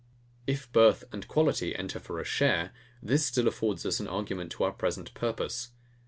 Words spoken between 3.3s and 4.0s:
affords us